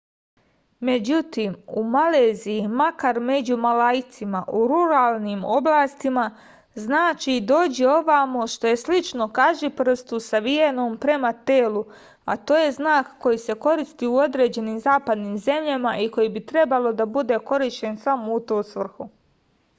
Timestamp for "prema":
11.05-11.31